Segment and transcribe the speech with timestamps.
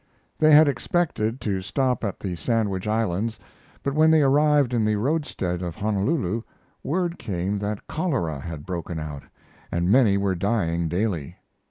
[0.39, 3.37] They had expected to stop at the Sandwich Islands,
[3.83, 6.41] but when they arrived in the roadstead of Honolulu,
[6.81, 9.21] word came that cholera had broken out
[9.71, 11.35] and many were dying daily.